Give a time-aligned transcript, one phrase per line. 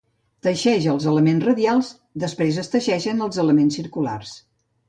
[0.45, 1.91] Teixeix els elements radials,
[2.25, 4.37] després es teixeixen els elements circulars.